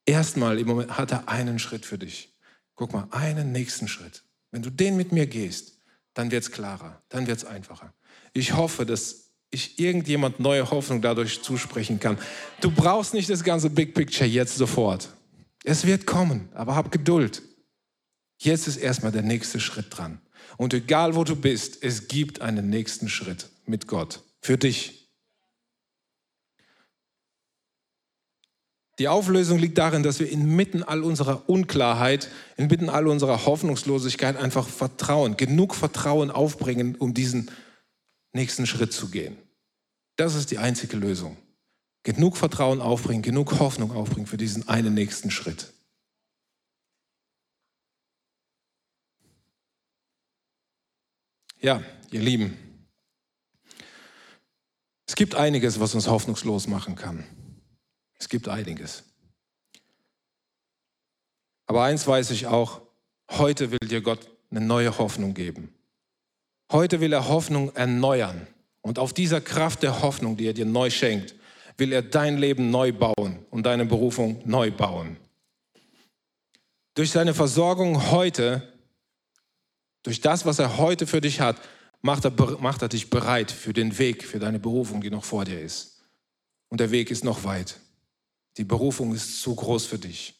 [0.06, 2.38] erstmal im Moment hat er einen Schritt für dich.
[2.76, 4.22] Guck mal, einen nächsten Schritt.
[4.52, 5.80] Wenn du den mit mir gehst,
[6.14, 7.92] dann wird es klarer, dann wird es einfacher.
[8.32, 12.16] Ich hoffe, dass ich irgendjemand neue Hoffnung dadurch zusprechen kann.
[12.60, 15.08] Du brauchst nicht das ganze Big Picture jetzt sofort.
[15.64, 17.42] Es wird kommen, aber hab Geduld.
[18.40, 20.20] Jetzt ist erstmal der nächste Schritt dran.
[20.56, 24.98] Und egal wo du bist, es gibt einen nächsten Schritt mit Gott für dich.
[28.98, 34.66] Die Auflösung liegt darin, dass wir inmitten all unserer Unklarheit, inmitten all unserer Hoffnungslosigkeit einfach
[34.66, 37.50] Vertrauen, genug Vertrauen aufbringen, um diesen
[38.32, 39.36] nächsten Schritt zu gehen.
[40.16, 41.36] Das ist die einzige Lösung.
[42.02, 45.72] Genug Vertrauen aufbringen, genug Hoffnung aufbringen für diesen einen nächsten Schritt.
[51.60, 52.56] Ja, ihr Lieben,
[55.06, 57.24] es gibt einiges, was uns hoffnungslos machen kann.
[58.18, 59.02] Es gibt einiges.
[61.66, 62.82] Aber eins weiß ich auch,
[63.30, 65.74] heute will dir Gott eine neue Hoffnung geben.
[66.70, 68.46] Heute will er Hoffnung erneuern.
[68.80, 71.34] Und auf dieser Kraft der Hoffnung, die er dir neu schenkt,
[71.76, 75.16] will er dein Leben neu bauen und deine Berufung neu bauen.
[76.94, 78.77] Durch seine Versorgung heute
[80.02, 81.60] durch das, was er heute für dich hat,
[82.00, 82.30] macht er,
[82.60, 86.02] macht er dich bereit für den Weg, für deine Berufung, die noch vor dir ist.
[86.68, 87.80] Und der Weg ist noch weit.
[88.56, 90.34] Die Berufung ist zu groß für dich.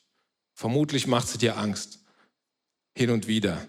[0.54, 2.00] Vermutlich macht sie dir Angst.
[2.96, 3.66] Hin und wieder.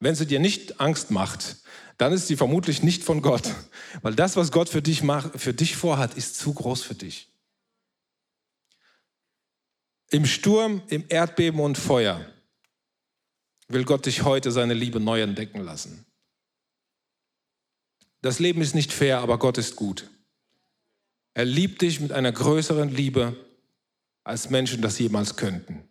[0.00, 1.56] Wenn sie dir nicht Angst macht,
[1.96, 3.52] dann ist sie vermutlich nicht von Gott.
[4.02, 7.28] Weil das, was Gott für dich, macht, für dich vorhat, ist zu groß für dich.
[10.10, 12.24] Im Sturm, im Erdbeben und Feuer
[13.68, 16.06] will Gott dich heute seine Liebe neu entdecken lassen.
[18.22, 20.10] Das Leben ist nicht fair, aber Gott ist gut.
[21.34, 23.36] Er liebt dich mit einer größeren Liebe,
[24.24, 25.88] als Menschen das jemals könnten.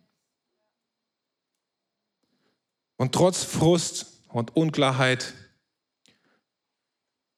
[2.96, 5.32] Und trotz Frust und Unklarheit,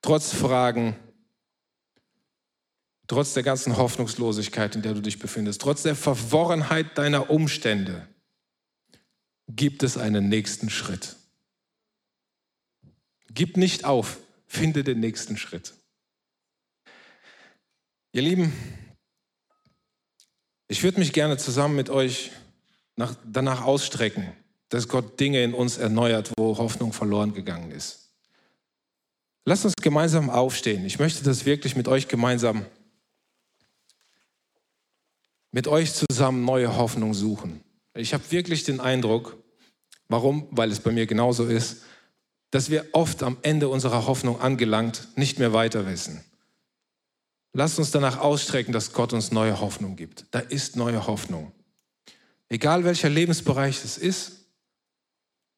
[0.02, 0.96] trotz Fragen,
[3.06, 8.08] trotz der ganzen Hoffnungslosigkeit, in der du dich befindest, trotz der Verworrenheit deiner Umstände,
[9.56, 11.16] gibt es einen nächsten Schritt.
[13.32, 15.74] Gib nicht auf, finde den nächsten Schritt.
[18.12, 18.52] Ihr Lieben,
[20.66, 22.32] ich würde mich gerne zusammen mit euch
[22.96, 24.32] nach, danach ausstrecken,
[24.68, 28.12] dass Gott Dinge in uns erneuert, wo Hoffnung verloren gegangen ist.
[29.44, 30.84] Lasst uns gemeinsam aufstehen.
[30.84, 32.66] Ich möchte das wirklich mit euch gemeinsam,
[35.50, 37.62] mit euch zusammen neue Hoffnung suchen.
[37.94, 39.39] Ich habe wirklich den Eindruck,
[40.10, 40.46] warum?
[40.50, 41.82] Weil es bei mir genauso ist,
[42.50, 46.24] dass wir oft am Ende unserer Hoffnung angelangt nicht mehr weiter wissen.
[47.52, 50.26] Lasst uns danach ausstrecken, dass Gott uns neue Hoffnung gibt.
[50.32, 51.52] Da ist neue Hoffnung.
[52.48, 54.46] Egal welcher Lebensbereich es ist,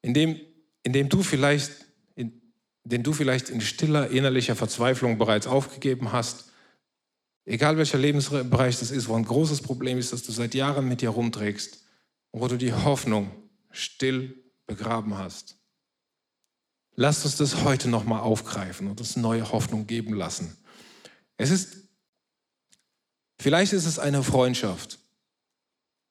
[0.01, 0.39] in dem,
[0.83, 1.71] in dem du vielleicht,
[2.15, 2.41] in,
[2.83, 6.51] den du vielleicht in stiller innerlicher Verzweiflung bereits aufgegeben hast,
[7.45, 11.01] egal welcher Lebensbereich das ist, wo ein großes Problem ist, das du seit Jahren mit
[11.01, 11.83] dir rumträgst,
[12.31, 13.31] wo du die Hoffnung
[13.71, 15.57] still begraben hast.
[16.95, 20.55] Lasst uns das heute nochmal aufgreifen und uns neue Hoffnung geben lassen.
[21.37, 21.77] Es ist,
[23.39, 24.99] vielleicht ist es eine Freundschaft,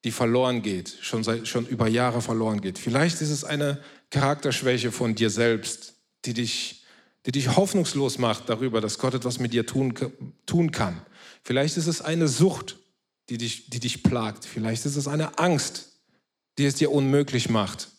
[0.05, 2.79] die verloren geht, schon, seit, schon über Jahre verloren geht.
[2.79, 6.85] Vielleicht ist es eine Charakterschwäche von dir selbst, die dich,
[7.27, 9.95] die dich hoffnungslos macht darüber, dass Gott etwas mit dir tun,
[10.47, 11.01] tun kann.
[11.45, 12.79] Vielleicht ist es eine Sucht,
[13.29, 14.45] die dich, die dich plagt.
[14.45, 16.01] Vielleicht ist es eine Angst,
[16.59, 17.91] die es dir unmöglich macht,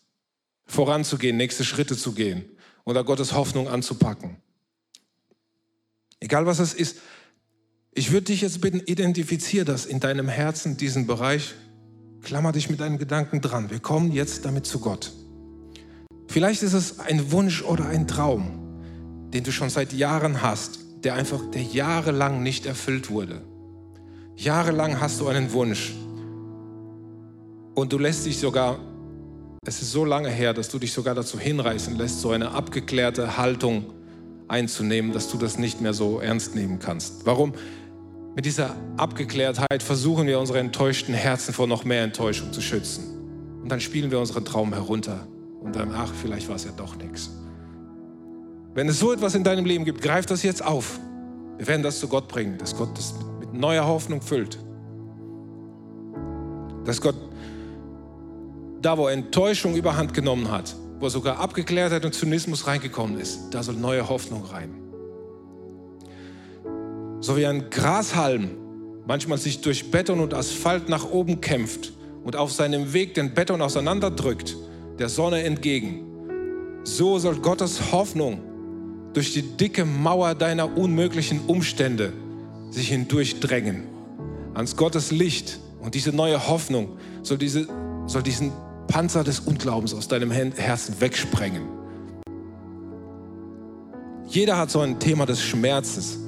[0.66, 2.46] voranzugehen, nächste Schritte zu gehen
[2.86, 4.38] oder Gottes Hoffnung anzupacken.
[6.20, 6.98] Egal was es ist,
[7.94, 11.54] ich würde dich jetzt bitten, identifiziere das in deinem Herzen, diesen Bereich.
[12.22, 13.70] Klammer dich mit deinen Gedanken dran.
[13.70, 15.12] Wir kommen jetzt damit zu Gott.
[16.28, 21.16] Vielleicht ist es ein Wunsch oder ein Traum, den du schon seit Jahren hast, der
[21.16, 23.42] einfach, der jahrelang nicht erfüllt wurde.
[24.36, 25.94] Jahrelang hast du einen Wunsch
[27.76, 28.80] und du lässt dich sogar
[29.66, 33.38] es ist so lange her, dass du dich sogar dazu hinreißen lässt, so eine abgeklärte
[33.38, 33.86] Haltung
[34.48, 37.26] einzunehmen, dass du das nicht mehr so ernst nehmen kannst.
[37.26, 37.54] Warum?
[38.36, 43.04] Mit dieser Abgeklärtheit versuchen wir unsere enttäuschten Herzen vor noch mehr Enttäuschung zu schützen.
[43.62, 45.28] Und dann spielen wir unseren Traum herunter.
[45.62, 47.30] Und dann, ach, vielleicht war es ja doch nichts.
[48.74, 51.00] Wenn es so etwas in deinem Leben gibt, greif das jetzt auf.
[51.58, 54.58] Wir werden das zu Gott bringen, dass Gott das mit neuer Hoffnung füllt.
[56.84, 57.16] Dass Gott
[58.84, 63.76] da wo Enttäuschung überhand genommen hat, wo sogar Abgeklärtheit und Zynismus reingekommen ist, da soll
[63.76, 64.76] neue Hoffnung rein.
[67.22, 68.52] So wie ein Grashalm
[69.06, 71.94] manchmal sich durch Beton und Asphalt nach oben kämpft
[72.24, 74.56] und auf seinem Weg den Beton auseinanderdrückt,
[75.00, 76.06] der Sonne entgegen,
[76.84, 78.42] so soll Gottes Hoffnung
[79.14, 82.14] durch die dicke Mauer deiner unmöglichen Umstände
[82.70, 83.84] sich hindurchdrängen.
[84.54, 87.68] Ans Gottes Licht und diese neue Hoffnung soll, diese,
[88.08, 88.52] soll diesen
[88.94, 91.64] Panzer des Unglaubens aus deinem Herzen wegsprengen.
[94.28, 96.20] Jeder hat so ein Thema des Schmerzes.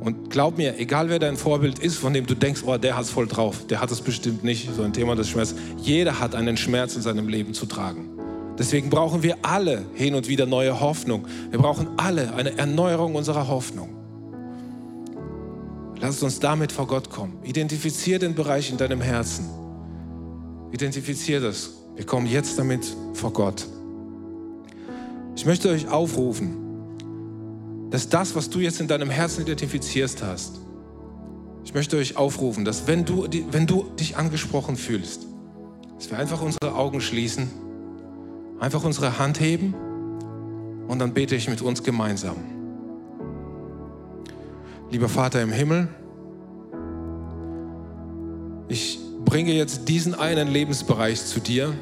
[0.00, 3.04] Und glaub mir, egal wer dein Vorbild ist, von dem du denkst, oh, der hat
[3.04, 5.58] es voll drauf, der hat es bestimmt nicht, so ein Thema des Schmerzes.
[5.82, 8.08] Jeder hat einen Schmerz in seinem Leben zu tragen.
[8.58, 11.26] Deswegen brauchen wir alle hin und wieder neue Hoffnung.
[11.50, 13.90] Wir brauchen alle eine Erneuerung unserer Hoffnung.
[16.00, 17.34] Lass uns damit vor Gott kommen.
[17.44, 19.44] Identifizier den Bereich in deinem Herzen
[20.72, 21.81] Identifiziert es.
[21.96, 23.66] Wir kommen jetzt damit vor Gott.
[25.36, 26.56] Ich möchte euch aufrufen,
[27.90, 30.60] dass das, was du jetzt in deinem Herzen identifizierst hast,
[31.64, 35.26] ich möchte euch aufrufen, dass wenn du, wenn du dich angesprochen fühlst,
[35.96, 37.50] dass wir einfach unsere Augen schließen,
[38.58, 39.74] einfach unsere Hand heben
[40.88, 42.36] und dann bete ich mit uns gemeinsam.
[44.90, 45.88] Lieber Vater im Himmel,
[48.68, 48.98] ich
[49.32, 51.72] bringe jetzt diesen einen Lebensbereich zu dir,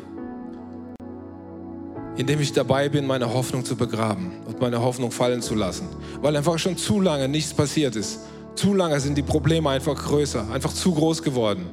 [2.17, 5.89] in dem ich dabei bin, meine Hoffnung zu begraben und meine Hoffnung fallen zu lassen,
[6.23, 8.21] weil einfach schon zu lange nichts passiert ist.
[8.55, 11.67] Zu lange sind die Probleme einfach größer, einfach zu groß geworden.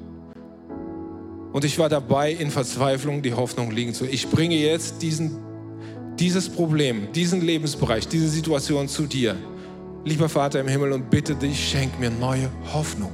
[1.54, 4.06] Und ich war dabei, in Verzweiflung die Hoffnung liegen zu.
[4.06, 5.38] Ich bringe jetzt diesen,
[6.18, 9.36] dieses Problem, diesen Lebensbereich, diese Situation zu dir.
[10.06, 13.12] Lieber Vater im Himmel, und bitte dich, schenk mir neue Hoffnung.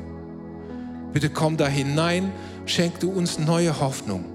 [1.11, 2.31] Bitte komm da hinein,
[2.65, 4.25] schenk du uns neue Hoffnung.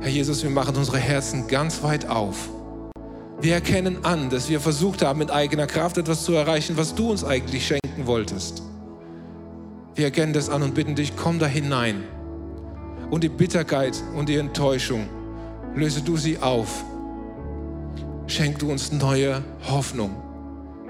[0.00, 2.48] Herr Jesus, wir machen unsere Herzen ganz weit auf.
[3.40, 7.10] Wir erkennen an, dass wir versucht haben, mit eigener Kraft etwas zu erreichen, was du
[7.10, 8.62] uns eigentlich schenken wolltest.
[9.94, 12.04] Wir erkennen das an und bitten dich, komm da hinein.
[13.10, 15.08] Und die Bitterkeit und die Enttäuschung,
[15.74, 16.84] löse du sie auf.
[18.26, 20.10] Schenk du uns neue Hoffnung,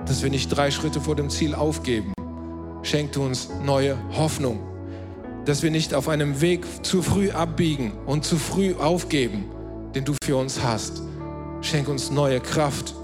[0.06, 2.12] dass wir nicht drei Schritte vor dem Ziel aufgeben.
[2.82, 4.67] Schenk du uns neue Hoffnung
[5.48, 9.46] dass wir nicht auf einem Weg zu früh abbiegen und zu früh aufgeben,
[9.94, 11.00] den du für uns hast.
[11.62, 12.94] Schenk uns neue Kraft.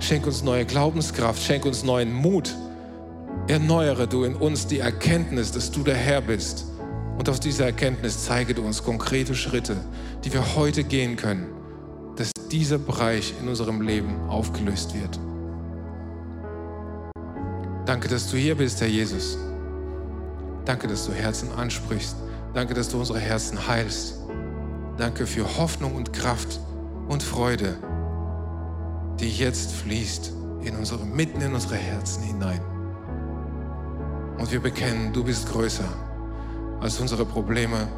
[0.00, 1.40] Schenk uns neue Glaubenskraft.
[1.40, 2.56] Schenk uns neuen Mut.
[3.46, 6.64] Erneuere du in uns die Erkenntnis, dass du der Herr bist.
[7.16, 9.76] Und aus dieser Erkenntnis zeige du uns konkrete Schritte,
[10.24, 11.46] die wir heute gehen können,
[12.16, 15.20] dass dieser Bereich in unserem Leben aufgelöst wird.
[17.86, 19.38] Danke, dass du hier bist, Herr Jesus.
[20.70, 22.14] Danke, dass du Herzen ansprichst.
[22.54, 24.20] Danke, dass du unsere Herzen heilst.
[24.98, 26.60] Danke für Hoffnung und Kraft
[27.08, 27.76] und Freude,
[29.18, 32.60] die jetzt fließt in unsere, mitten in unsere Herzen hinein.
[34.38, 35.88] Und wir bekennen, du bist größer
[36.80, 37.88] als unsere Probleme,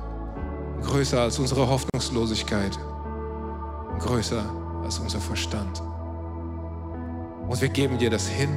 [0.82, 2.78] größer als unsere Hoffnungslosigkeit,
[3.98, 4.46] größer
[4.82, 5.82] als unser Verstand.
[7.50, 8.48] Und wir geben dir das hin.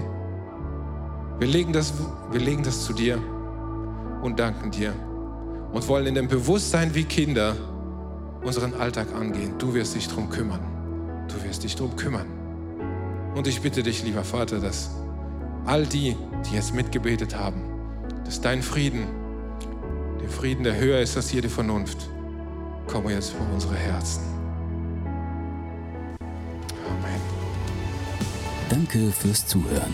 [1.38, 1.92] Wir legen das,
[2.32, 3.20] wir legen das zu dir
[4.26, 4.94] und danken dir
[5.72, 7.56] und wollen in dem Bewusstsein wie Kinder
[8.44, 9.54] unseren Alltag angehen.
[9.58, 10.60] Du wirst dich darum kümmern.
[11.28, 12.28] du wirst dich darum kümmern.
[13.36, 14.92] Und ich bitte dich, lieber Vater, dass
[15.66, 16.16] all die,
[16.46, 17.62] die jetzt mitgebetet haben,
[18.24, 19.08] dass dein Frieden,
[20.22, 22.10] der Frieden, der höher ist als jede Vernunft,
[22.88, 24.24] komme jetzt vor unsere Herzen.
[26.88, 27.22] Amen.
[28.70, 29.94] Danke fürs Zuhören.